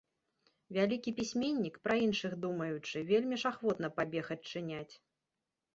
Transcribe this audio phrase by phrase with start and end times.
[0.77, 4.93] Вялікі пісьменнік, пра іншых думаючы, вельмі ж ахвотна пабег адчыняць.